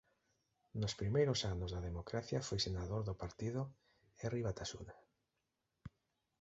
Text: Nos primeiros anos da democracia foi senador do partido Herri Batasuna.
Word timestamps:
Nos 0.81 0.97
primeiros 1.01 1.39
anos 1.53 1.69
da 1.71 1.85
democracia 1.89 2.45
foi 2.47 2.59
senador 2.67 3.01
do 3.05 3.19
partido 3.23 3.61
Herri 4.19 4.41
Batasuna. 4.47 4.95